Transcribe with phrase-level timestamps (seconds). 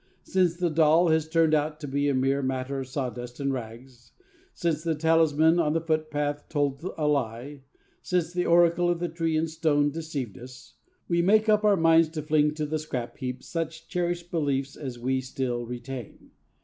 [0.23, 4.13] Since the doll has turned out to be a mere matter of sawdust and rags,
[4.51, 7.61] since the talisman on the footpath told a lie,
[8.01, 10.73] since the oracle of tree and stone deceived us,
[11.07, 14.97] we make up our minds to fling to the scrap heap such cherished beliefs as
[14.97, 16.31] we still retain.